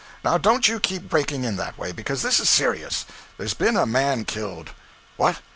[0.23, 3.05] Now don't you keep breaking in that way, because this is serious.
[3.37, 4.71] There's been a man killed.'
[5.15, 5.41] 'What!